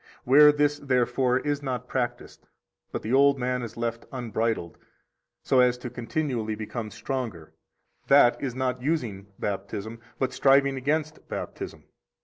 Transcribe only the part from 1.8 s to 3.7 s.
practised, but the old man